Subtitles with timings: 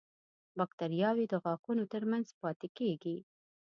[0.57, 3.17] باکتریاوې د غاښونو تر منځ پاتې کېږي.